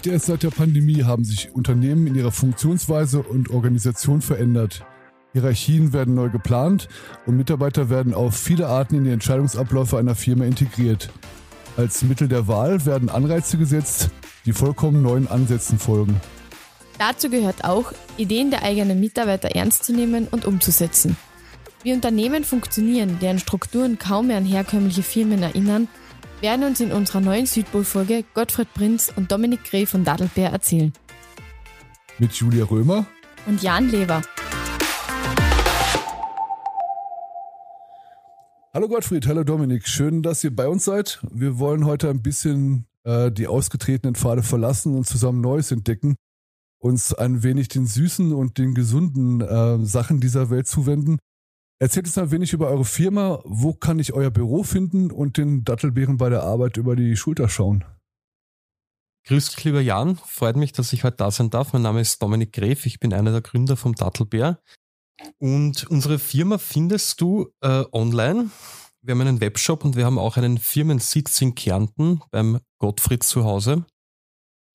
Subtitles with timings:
[0.00, 4.82] Nicht erst seit der Pandemie haben sich Unternehmen in ihrer Funktionsweise und Organisation verändert.
[5.34, 6.88] Hierarchien werden neu geplant
[7.26, 11.10] und Mitarbeiter werden auf viele Arten in die Entscheidungsabläufe einer Firma integriert.
[11.76, 14.08] Als Mittel der Wahl werden Anreize gesetzt,
[14.46, 16.18] die vollkommen neuen Ansätzen folgen.
[16.98, 21.18] Dazu gehört auch, Ideen der eigenen Mitarbeiter ernst zu nehmen und umzusetzen.
[21.82, 25.88] Wie Unternehmen funktionieren, deren Strukturen kaum mehr an herkömmliche Firmen erinnern,
[26.40, 30.92] werden uns in unserer neuen Südpol-Folge Gottfried Prinz und Dominik Grey von Dadelbär erzählen.
[32.18, 33.06] Mit Julia Römer
[33.46, 34.22] und Jan Lever.
[38.72, 41.20] Hallo Gottfried, hallo Dominik, schön, dass ihr bei uns seid.
[41.30, 46.14] Wir wollen heute ein bisschen äh, die ausgetretenen Pfade verlassen und zusammen Neues entdecken,
[46.78, 51.18] uns ein wenig den süßen und den gesunden äh, Sachen dieser Welt zuwenden.
[51.82, 55.64] Erzählt uns ein wenig über eure Firma, wo kann ich euer Büro finden und den
[55.64, 57.86] Dattelbären bei der Arbeit über die Schulter schauen?
[59.26, 60.16] Grüß dich, lieber Jan.
[60.16, 61.72] Freut mich, dass ich heute da sein darf.
[61.72, 62.84] Mein Name ist Dominik Gref.
[62.84, 64.60] Ich bin einer der Gründer vom Dattelbär.
[65.38, 68.50] Und unsere Firma findest du äh, online.
[69.00, 73.44] Wir haben einen Webshop und wir haben auch einen Firmensitz in Kärnten beim Gottfried zu
[73.44, 73.86] Hause.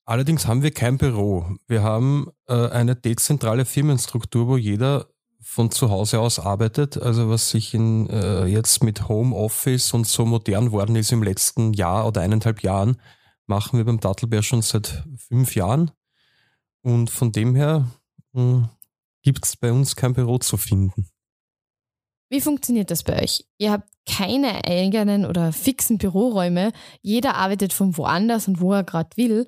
[0.08, 1.56] Allerdings haben wir kein Büro.
[1.67, 5.08] Wir haben äh, eine dezentrale Firmenstruktur, wo jeder
[5.48, 6.98] von zu Hause aus arbeitet.
[6.98, 11.72] Also was sich in, äh, jetzt mit Homeoffice und so modern worden ist im letzten
[11.72, 13.00] Jahr oder eineinhalb Jahren,
[13.46, 15.92] machen wir beim Dattelbär schon seit fünf Jahren.
[16.82, 17.88] Und von dem her
[18.34, 18.70] hm,
[19.22, 21.08] gibt es bei uns kein Büro zu finden.
[22.30, 23.46] Wie funktioniert das bei euch?
[23.59, 26.72] Ihr habt keine eigenen oder fixen Büroräume.
[27.02, 29.48] Jeder arbeitet von woanders und wo er gerade will.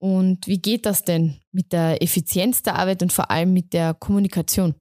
[0.00, 3.94] Und wie geht das denn mit der Effizienz der Arbeit und vor allem mit der
[3.94, 4.74] Kommunikation?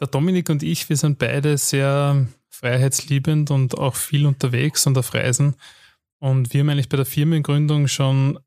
[0.00, 5.14] Der Dominik und ich, wir sind beide sehr freiheitsliebend und auch viel unterwegs und auf
[5.14, 5.56] Reisen.
[6.18, 8.38] Und wir haben eigentlich bei der Firmengründung schon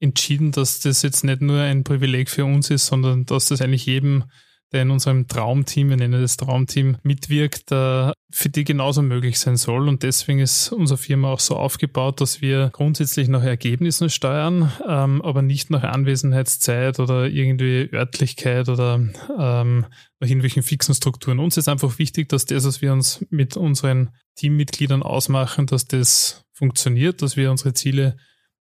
[0.00, 3.86] entschieden, dass das jetzt nicht nur ein Privileg für uns ist, sondern dass das eigentlich
[3.86, 4.24] jedem,
[4.72, 9.56] der in unserem Traumteam, wir nennen das Traumteam, mitwirkt, äh, für die genauso möglich sein
[9.56, 9.88] soll.
[9.88, 15.22] Und deswegen ist unsere Firma auch so aufgebaut, dass wir grundsätzlich nach Ergebnissen steuern, ähm,
[15.22, 18.96] aber nicht nach Anwesenheitszeit oder irgendwie Örtlichkeit oder
[19.38, 19.86] ähm,
[20.20, 21.38] nach irgendwelchen fixen Strukturen.
[21.38, 26.44] Uns ist einfach wichtig, dass das, was wir uns mit unseren Teammitgliedern ausmachen, dass das
[26.52, 28.16] funktioniert, dass wir unsere Ziele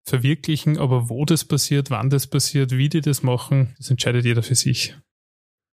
[0.04, 4.42] verwirklichen, aber wo das passiert, wann das passiert, wie die das machen, das entscheidet jeder
[4.42, 4.94] für sich.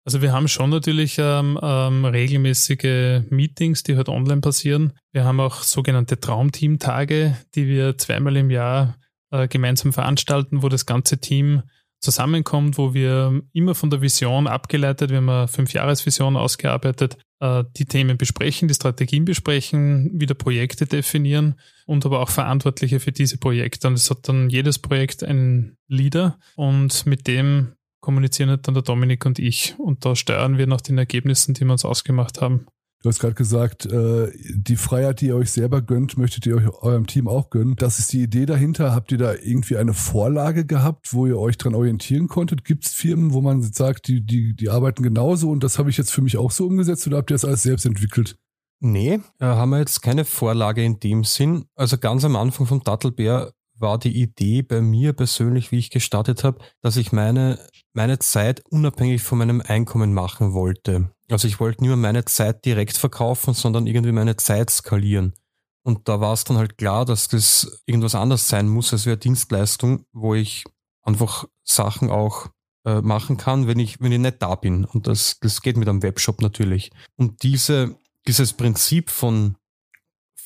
[0.08, 4.94] Also wir haben schon natürlich ähm, ähm, regelmäßige Meetings, die halt online passieren.
[5.12, 8.96] Wir haben auch sogenannte Traumteam-Tage, die wir zweimal im Jahr
[9.30, 11.62] äh, gemeinsam veranstalten, wo das ganze Team
[12.00, 17.84] zusammenkommt, wo wir immer von der Vision abgeleitet, wir haben eine Fünfjahresvision ausgearbeitet, äh, die
[17.84, 23.88] Themen besprechen, die Strategien besprechen, wieder Projekte definieren und aber auch Verantwortliche für diese Projekte.
[23.88, 27.74] Und es hat dann jedes Projekt einen Leader und mit dem
[28.08, 29.74] kommunizieren halt dann der Dominik und ich.
[29.76, 32.64] Und da steuern wir nach den Ergebnissen, die wir uns ausgemacht haben.
[33.02, 36.70] Du hast gerade gesagt, äh, die Freiheit, die ihr euch selber gönnt, möchtet ihr euch
[36.80, 37.76] eurem Team auch gönnen.
[37.76, 38.94] Das ist die Idee dahinter.
[38.94, 42.64] Habt ihr da irgendwie eine Vorlage gehabt, wo ihr euch dran orientieren konntet?
[42.64, 45.98] Gibt es Firmen, wo man sagt, die, die, die arbeiten genauso und das habe ich
[45.98, 48.38] jetzt für mich auch so umgesetzt oder habt ihr das alles selbst entwickelt?
[48.80, 51.66] Nee, äh, haben wir jetzt keine Vorlage in dem Sinn.
[51.74, 56.44] Also ganz am Anfang vom Dattelbär war die Idee bei mir persönlich, wie ich gestartet
[56.44, 57.58] habe, dass ich meine,
[57.92, 61.10] meine Zeit unabhängig von meinem Einkommen machen wollte.
[61.30, 65.34] Also ich wollte nicht mehr meine Zeit direkt verkaufen, sondern irgendwie meine Zeit skalieren.
[65.82, 69.16] Und da war es dann halt klar, dass das irgendwas anderes sein muss als eine
[69.16, 70.64] Dienstleistung, wo ich
[71.02, 72.48] einfach Sachen auch
[72.84, 74.84] äh, machen kann, wenn ich, wenn ich nicht da bin.
[74.84, 76.90] Und das, das geht mit einem Webshop natürlich.
[77.16, 77.96] Und diese,
[78.26, 79.56] dieses Prinzip von,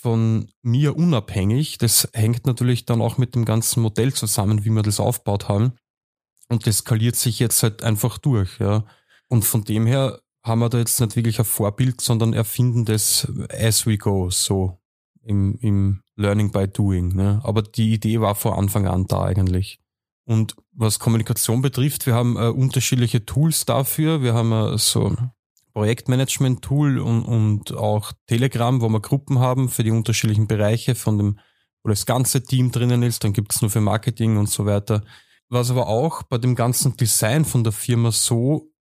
[0.02, 4.82] von mir unabhängig, das hängt natürlich dann auch mit dem ganzen Modell zusammen, wie wir
[4.82, 5.74] das aufgebaut haben.
[6.48, 8.84] Und das skaliert sich jetzt halt einfach durch, ja.
[9.28, 13.28] Und von dem her haben wir da jetzt nicht wirklich ein Vorbild, sondern erfinden das
[13.48, 14.80] as we go, so
[15.22, 17.14] im, im Learning by Doing.
[17.14, 17.40] Ne?
[17.44, 19.78] Aber die Idee war vor Anfang an da eigentlich.
[20.24, 24.22] Und was Kommunikation betrifft, wir haben äh, unterschiedliche Tools dafür.
[24.22, 25.14] Wir haben äh, so
[25.72, 31.38] Projektmanagement-Tool und, und auch Telegram, wo wir Gruppen haben für die unterschiedlichen Bereiche, von dem,
[31.82, 33.24] wo das ganze Team drinnen ist.
[33.24, 35.02] Dann gibt es nur für Marketing und so weiter.
[35.48, 38.72] Was aber auch bei dem ganzen Design von der Firma so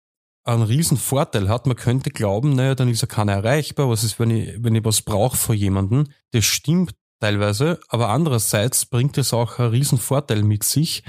[0.43, 1.67] einen riesen Vorteil hat.
[1.67, 3.89] Man könnte glauben, naja, dann ist ja keiner erreichbar.
[3.89, 6.07] Was ist, wenn ich, wenn ich was brauche vor jemandem?
[6.31, 11.03] Das stimmt teilweise, aber andererseits bringt es auch einen riesen Vorteil mit sich,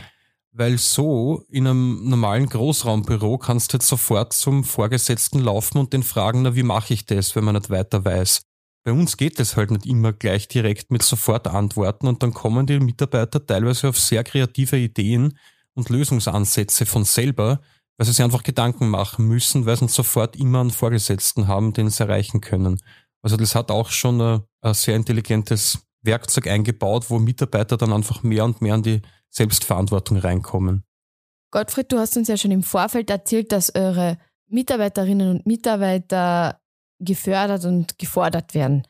[0.53, 6.03] weil so in einem normalen Großraumbüro kannst du jetzt sofort zum Vorgesetzten laufen und den
[6.03, 8.43] fragen, na, wie mache ich das, wenn man nicht weiter weiß?
[8.85, 12.67] bei uns geht es halt nicht immer gleich direkt mit sofort Antworten und dann kommen
[12.67, 15.39] die Mitarbeiter teilweise auf sehr kreative Ideen
[15.75, 17.61] und Lösungsansätze von selber,
[17.97, 21.91] weil sie sich einfach Gedanken machen müssen, weil sie sofort immer einen Vorgesetzten haben, den
[21.91, 22.81] sie erreichen können.
[23.23, 28.25] Also das hat auch schon ein, ein sehr intelligentes Werkzeug eingebaut, wo Mitarbeiter dann einfach
[28.25, 30.85] mehr und mehr an die Selbstverantwortung reinkommen.
[31.51, 34.19] Gottfried, du hast uns ja schon im Vorfeld erzählt, dass eure
[34.49, 36.61] Mitarbeiterinnen und Mitarbeiter
[37.01, 38.87] gefördert und gefordert werden.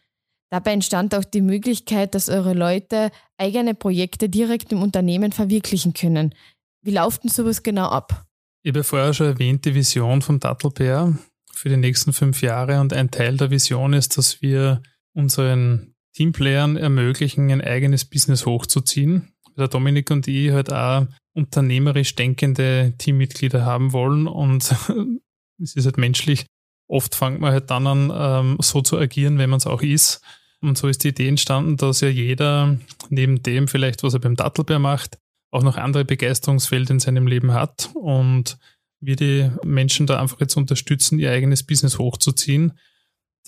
[0.51, 6.35] Dabei entstand auch die Möglichkeit, dass eure Leute eigene Projekte direkt im Unternehmen verwirklichen können.
[6.83, 8.27] Wie läuft denn sowas genau ab?
[8.63, 11.17] Ich habe vorher schon erwähnt, die Vision vom Dattelbär
[11.53, 14.83] für die nächsten fünf Jahre und ein Teil der Vision ist, dass wir
[15.15, 19.32] unseren Teamplayern ermöglichen, ein eigenes Business hochzuziehen.
[19.57, 24.75] Der Dominik und ich halt auch unternehmerisch denkende Teammitglieder haben wollen und
[25.63, 26.47] es ist halt menschlich.
[26.89, 30.21] Oft fängt man halt dann an, ähm, so zu agieren, wenn man es auch ist.
[30.61, 32.79] Und so ist die Idee entstanden, dass ja jeder
[33.09, 35.19] neben dem vielleicht, was er beim Dattelbär macht,
[35.51, 38.59] auch noch andere Begeisterungsfelder in seinem Leben hat und
[39.01, 42.79] wir die Menschen da einfach jetzt unterstützen, ihr eigenes Business hochzuziehen.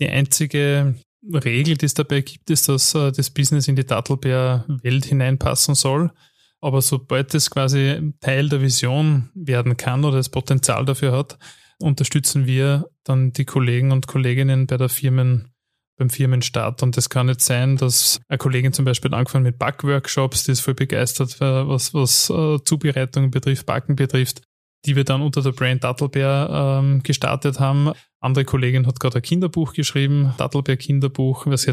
[0.01, 0.97] Die einzige
[1.32, 6.11] Regel, die es dabei gibt, ist, dass äh, das Business in die Dattelbär-Welt hineinpassen soll.
[6.61, 11.38] Aber sobald es quasi Teil der Vision werden kann oder das Potenzial dafür hat,
[11.79, 15.53] unterstützen wir dann die Kollegen und Kolleginnen bei der Firmen,
[15.97, 16.82] beim Firmenstart.
[16.82, 20.61] Und das kann nicht sein, dass eine Kollegin zum Beispiel angefangen mit Backworkshops, die ist
[20.61, 24.41] voll begeistert, was, was uh, Zubereitungen betrifft, Backen betrifft,
[24.85, 27.93] die wir dann unter der Brand Dattelbär ähm, gestartet haben.
[28.21, 31.67] Andere Kollegin hat gerade ein Kinderbuch geschrieben, Dattelbär Kinderbuch, was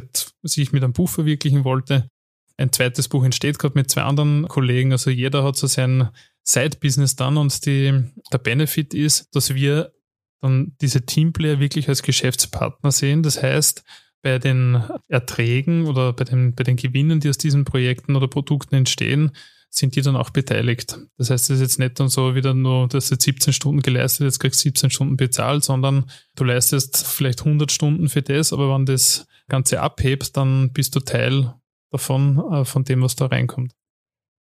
[0.43, 2.09] sich mit einem Buch verwirklichen wollte.
[2.57, 4.91] Ein zweites Buch entsteht gerade mit zwei anderen Kollegen.
[4.91, 6.09] Also jeder hat so sein
[6.43, 9.93] Side-Business dann und die, der Benefit ist, dass wir
[10.41, 13.23] dann diese Teamplayer wirklich als Geschäftspartner sehen.
[13.23, 13.83] Das heißt,
[14.21, 18.75] bei den Erträgen oder bei den, bei den Gewinnen, die aus diesen Projekten oder Produkten
[18.75, 19.31] entstehen,
[19.73, 20.99] sind die dann auch beteiligt.
[21.17, 24.25] Das heißt, es ist jetzt nicht dann so wieder nur, dass jetzt 17 Stunden geleistet,
[24.25, 28.73] jetzt kriegst du 17 Stunden bezahlt, sondern du leistest vielleicht 100 Stunden für das, aber
[28.73, 31.53] wenn das Ganze abhebst, dann bist du Teil
[31.89, 33.73] davon, äh, von dem, was da reinkommt.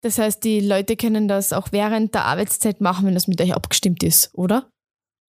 [0.02, 3.54] Das heißt, die Leute können das auch während der Arbeitszeit machen, wenn das mit euch
[3.54, 4.68] abgestimmt ist, oder?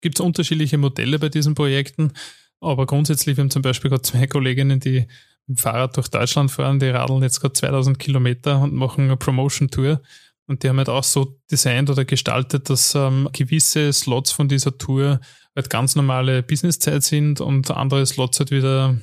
[0.00, 2.12] Gibt es unterschiedliche Modelle bei diesen Projekten,
[2.60, 5.06] aber grundsätzlich, wir haben zum Beispiel gerade zwei Kolleginnen, die
[5.50, 10.00] mit Fahrrad durch Deutschland fahren, die radeln jetzt gerade 2000 Kilometer und machen eine Promotion-Tour.
[10.46, 14.78] Und die haben halt auch so designt oder gestaltet, dass ähm, gewisse Slots von dieser
[14.78, 15.20] Tour
[15.54, 18.96] halt ganz normale Businesszeit sind und andere Slots halt wieder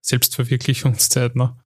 [0.00, 1.36] Selbstverwirklichungszeit.
[1.36, 1.56] Ne?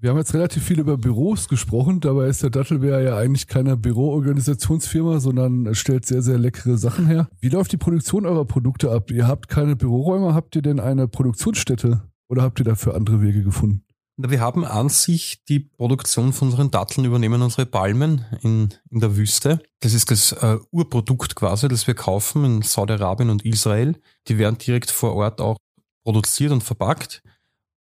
[0.00, 2.00] Wir haben jetzt relativ viel über Büros gesprochen.
[2.00, 7.28] Dabei ist der Dattelbär ja eigentlich keine Büroorganisationsfirma, sondern stellt sehr, sehr leckere Sachen her.
[7.40, 9.10] Wie läuft die Produktion eurer Produkte ab?
[9.10, 13.42] Ihr habt keine Büroräume, habt ihr denn eine Produktionsstätte oder habt ihr dafür andere Wege
[13.42, 13.84] gefunden?
[14.20, 19.16] Wir haben an sich die Produktion von unseren Datteln übernehmen unsere Palmen in, in der
[19.16, 19.62] Wüste.
[19.78, 23.94] Das ist das äh, Urprodukt quasi, das wir kaufen in Saudi-Arabien und Israel.
[24.26, 25.56] Die werden direkt vor Ort auch
[26.04, 27.22] produziert und verpackt.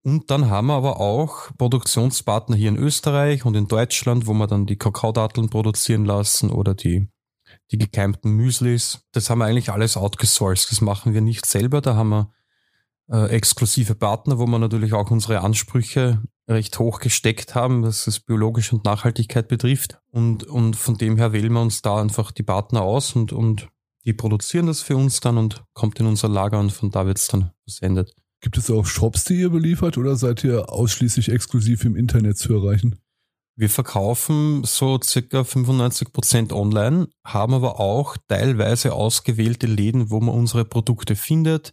[0.03, 4.47] Und dann haben wir aber auch Produktionspartner hier in Österreich und in Deutschland, wo wir
[4.47, 7.09] dann die Kakaodatteln produzieren lassen oder die,
[7.73, 9.01] die gekeimten Müslis.
[9.13, 10.71] Das haben wir eigentlich alles outgesourced.
[10.71, 11.81] Das machen wir nicht selber.
[11.81, 12.31] Da haben wir
[13.11, 18.21] äh, exklusive Partner, wo wir natürlich auch unsere Ansprüche recht hoch gesteckt haben, was es
[18.21, 19.99] Biologische und Nachhaltigkeit betrifft.
[20.11, 23.69] Und, und von dem her wählen wir uns da einfach die Partner aus und, und
[24.05, 27.19] die produzieren das für uns dann und kommt in unser Lager und von da wird
[27.19, 28.15] es dann versendet.
[28.41, 32.55] Gibt es auch Shops, die ihr beliefert oder seid ihr ausschließlich exklusiv im Internet zu
[32.55, 32.97] erreichen?
[33.59, 40.35] Wir verkaufen so circa 95 Prozent online, haben aber auch teilweise ausgewählte Läden, wo man
[40.35, 41.73] unsere Produkte findet.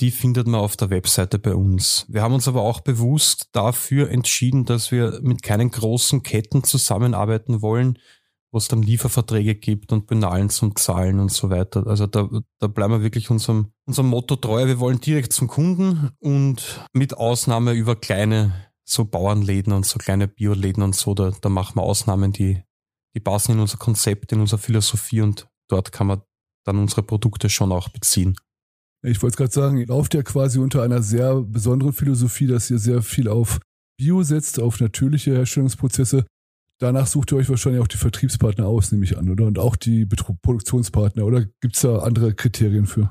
[0.00, 2.06] Die findet man auf der Webseite bei uns.
[2.08, 7.62] Wir haben uns aber auch bewusst dafür entschieden, dass wir mit keinen großen Ketten zusammenarbeiten
[7.62, 7.98] wollen,
[8.52, 11.86] wo es dann Lieferverträge gibt und Penalen zum Zahlen und so weiter.
[11.86, 12.28] Also da,
[12.60, 14.66] da bleiben wir wirklich unserem, unserem Motto treu.
[14.66, 20.28] Wir wollen direkt zum Kunden und mit Ausnahme über kleine so Bauernläden und so kleine
[20.28, 22.62] Bioläden und so, da, da machen wir Ausnahmen, die,
[23.14, 26.22] die passen in unser Konzept, in unsere Philosophie und dort kann man
[26.64, 28.36] dann unsere Produkte schon auch beziehen.
[29.02, 32.78] Ich wollte gerade sagen, ihr lauft ja quasi unter einer sehr besonderen Philosophie, dass ihr
[32.78, 33.60] sehr viel auf
[33.96, 36.26] Bio setzt, auf natürliche Herstellungsprozesse.
[36.78, 39.46] Danach sucht ihr euch wahrscheinlich auch die Vertriebspartner aus, nehme ich an, oder?
[39.46, 43.08] Und auch die Produktionspartner, oder gibt es da andere Kriterien für?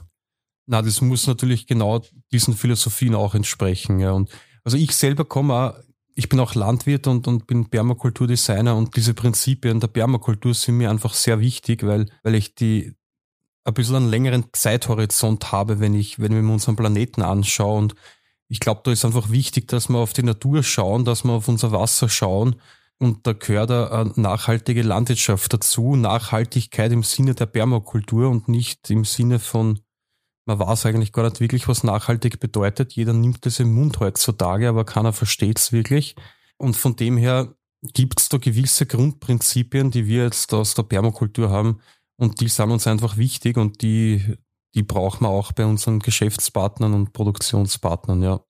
[0.67, 2.01] Na, das muss natürlich genau
[2.32, 4.12] diesen Philosophien auch entsprechen, ja.
[4.12, 4.29] Und
[4.63, 5.79] also ich selber komme auch,
[6.15, 10.89] ich bin auch Landwirt und, und bin Permakulturdesigner und diese Prinzipien der Permakultur sind mir
[10.89, 12.97] einfach sehr wichtig, weil, weil ich die
[13.68, 17.96] ein bisschen einen längeren Zeithorizont habe, wenn ich, wenn ich mir unseren Planeten anschaue und
[18.48, 21.50] ich glaube, da ist einfach wichtig, dass wir auf die Natur schauen, dass wir auf
[21.50, 22.56] unser Wasser schauen.
[22.98, 25.98] Und da gehört eine nachhaltige Landwirtschaft dazu.
[25.98, 29.82] Nachhaltigkeit im Sinne der Permakultur und nicht im Sinne von,
[30.46, 32.94] man weiß eigentlich gar nicht wirklich, was nachhaltig bedeutet.
[32.94, 36.16] Jeder nimmt das im Mund heutzutage, aber keiner versteht es wirklich.
[36.56, 41.50] Und von dem her gibt es da gewisse Grundprinzipien, die wir jetzt aus der Permakultur
[41.50, 41.82] haben.
[42.20, 44.38] Und die sind uns einfach wichtig und die,
[44.74, 48.42] die brauchen wir auch bei unseren Geschäftspartnern und Produktionspartnern, ja.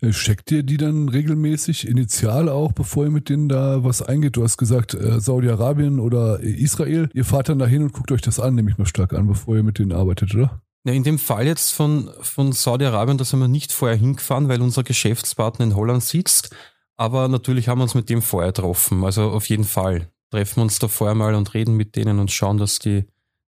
[0.00, 4.36] Äh, checkt ihr die dann regelmäßig initial auch, bevor ihr mit denen da was eingeht?
[4.36, 7.08] Du hast gesagt, äh, Saudi-Arabien oder Israel.
[7.14, 9.56] Ihr fahrt dann dahin und guckt euch das an, nehme ich mal stark an, bevor
[9.56, 10.62] ihr mit denen arbeitet, oder?
[10.84, 14.62] Ja, in dem Fall jetzt von, von Saudi-Arabien, da sind wir nicht vorher hingefahren, weil
[14.62, 16.54] unser Geschäftspartner in Holland sitzt.
[16.96, 19.04] Aber natürlich haben wir uns mit dem vorher getroffen.
[19.04, 22.30] Also auf jeden Fall treffen wir uns da vorher mal und reden mit denen und
[22.30, 23.04] schauen, dass die,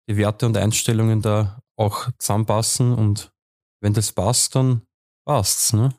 [0.08, 3.32] die Werte und Einstellungen da auch zusammenpassen und
[3.80, 4.82] wenn das passt, dann
[5.24, 5.94] passt's, ne?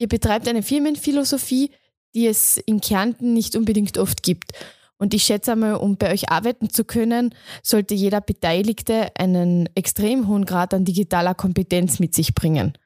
[0.00, 1.72] Ihr betreibt eine Firmenphilosophie,
[2.14, 4.52] die es in Kärnten nicht unbedingt oft gibt.
[4.96, 10.28] Und ich schätze einmal, um bei euch arbeiten zu können, sollte jeder Beteiligte einen extrem
[10.28, 12.76] hohen Grad an digitaler Kompetenz mit sich bringen.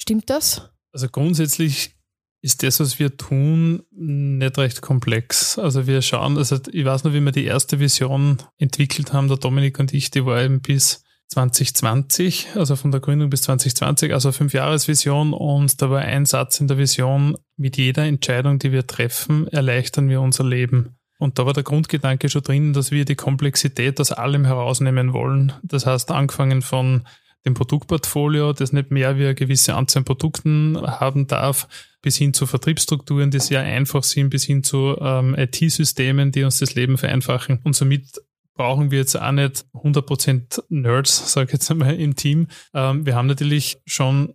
[0.00, 0.70] Stimmt das?
[0.92, 1.94] Also grundsätzlich
[2.42, 5.58] ist das, was wir tun, nicht recht komplex.
[5.58, 9.36] Also wir schauen, also ich weiß noch, wie wir die erste Vision entwickelt haben, der
[9.36, 14.32] Dominik und ich, die war eben bis 2020, also von der Gründung bis 2020, also
[14.32, 18.86] fünf Jahresvision und da war ein Satz in der Vision, mit jeder Entscheidung, die wir
[18.86, 20.96] treffen, erleichtern wir unser Leben.
[21.18, 25.52] Und da war der Grundgedanke schon drin, dass wir die Komplexität aus allem herausnehmen wollen.
[25.62, 27.06] Das heißt, angefangen von
[27.46, 31.68] dem Produktportfolio, das nicht mehr wie eine gewisse Anzahl an Produkten haben darf,
[32.02, 36.58] bis hin zu Vertriebsstrukturen, die sehr einfach sind, bis hin zu ähm, IT-Systemen, die uns
[36.58, 37.60] das Leben vereinfachen.
[37.62, 38.20] Und somit
[38.54, 42.48] brauchen wir jetzt auch nicht 100% Nerds, sage ich jetzt einmal, im Team.
[42.74, 44.34] Ähm, wir haben natürlich schon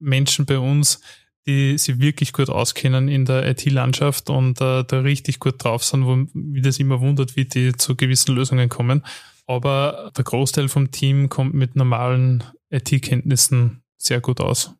[0.00, 1.00] Menschen bei uns,
[1.46, 6.06] die sich wirklich gut auskennen in der IT-Landschaft und äh, da richtig gut drauf sind,
[6.06, 9.04] wo mich das immer wundert, wie die zu gewissen Lösungen kommen.
[9.46, 14.74] Aber der Großteil vom Team kommt mit normalen IT-Kenntnissen sehr gut aus.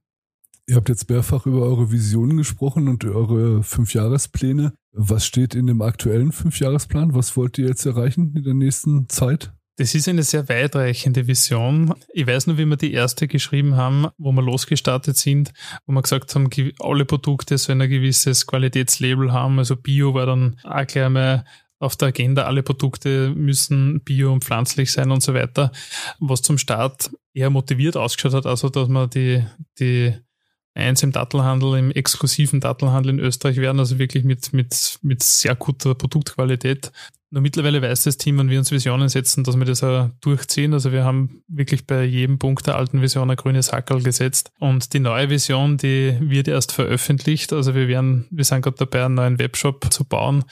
[0.73, 4.73] Ihr habt jetzt mehrfach über eure Visionen gesprochen und eure Fünfjahrespläne.
[4.93, 7.15] Was steht in dem aktuellen Fünfjahresplan?
[7.15, 9.53] Was wollt ihr jetzt erreichen in der nächsten Zeit?
[9.77, 11.93] Das ist eine sehr weitreichende Vision.
[12.15, 15.53] Ich weiß nur, wie wir die erste geschrieben haben, wo wir losgestartet sind,
[15.85, 16.49] wo wir gesagt haben,
[16.81, 19.59] alle Produkte sollen ein gewisses Qualitätslabel haben.
[19.59, 21.45] Also Bio war dann auch gleich mal
[21.81, 25.71] auf der Agenda, alle Produkte müssen bio und pflanzlich sein und so weiter.
[26.19, 29.45] Was zum Start eher motiviert ausgeschaut hat, also dass man die,
[29.79, 30.15] die
[30.75, 35.55] eins im Dattelhandel, im exklusiven Dattelhandel in Österreich werden, also wirklich mit, mit, mit sehr
[35.55, 36.93] guter Produktqualität.
[37.31, 40.75] Nur mittlerweile weiß das Team, wenn wir uns Visionen setzen, dass wir das auch durchziehen.
[40.75, 44.53] Also wir haben wirklich bei jedem Punkt der alten Vision ein grünes Hackerl gesetzt.
[44.59, 47.55] Und die neue Vision, die wird erst veröffentlicht.
[47.55, 50.45] Also wir werden, wir sind gerade dabei, einen neuen Webshop zu bauen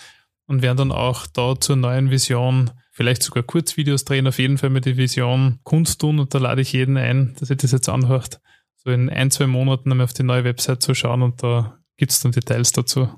[0.47, 4.71] und werden dann auch da zur neuen Vision vielleicht sogar Kurzvideos drehen, auf jeden Fall
[4.71, 7.89] mit die Vision Kunst tun und da lade ich jeden ein, dass ihr das jetzt
[7.89, 8.41] anhört
[8.85, 12.13] so in ein, zwei Monaten einmal auf die neue Website zu schauen und da gibt
[12.13, 13.09] es dann Details dazu.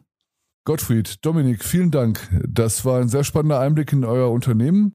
[0.64, 2.28] Gottfried, Dominik, vielen Dank.
[2.46, 4.92] Das war ein sehr spannender Einblick in euer Unternehmen,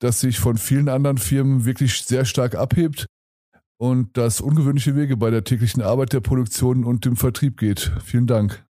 [0.00, 3.06] das sich von vielen anderen Firmen wirklich sehr stark abhebt
[3.76, 7.92] und das ungewöhnliche Wege bei der täglichen Arbeit der Produktion und dem Vertrieb geht.
[8.04, 8.64] Vielen Dank.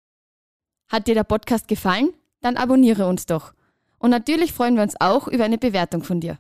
[0.89, 2.09] Hat dir der Podcast gefallen?
[2.41, 3.53] Dann abonniere uns doch.
[3.99, 6.37] Und natürlich freuen wir uns auch über eine Bewertung von dir.